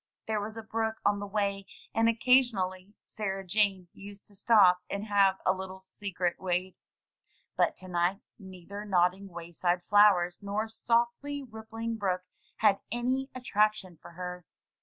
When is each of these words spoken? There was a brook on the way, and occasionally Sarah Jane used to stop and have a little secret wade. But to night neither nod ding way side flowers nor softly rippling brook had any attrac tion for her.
There 0.25 0.41
was 0.41 0.57
a 0.57 0.63
brook 0.63 0.95
on 1.05 1.19
the 1.19 1.27
way, 1.27 1.67
and 1.93 2.09
occasionally 2.09 2.95
Sarah 3.05 3.45
Jane 3.45 3.87
used 3.93 4.27
to 4.29 4.35
stop 4.35 4.79
and 4.89 5.05
have 5.05 5.37
a 5.45 5.53
little 5.53 5.79
secret 5.79 6.39
wade. 6.39 6.73
But 7.55 7.75
to 7.75 7.87
night 7.87 8.21
neither 8.39 8.83
nod 8.83 9.11
ding 9.11 9.27
way 9.27 9.51
side 9.51 9.83
flowers 9.83 10.39
nor 10.41 10.67
softly 10.69 11.43
rippling 11.43 11.97
brook 11.97 12.23
had 12.61 12.79
any 12.91 13.29
attrac 13.35 13.73
tion 13.75 13.95
for 14.01 14.13
her. 14.13 14.43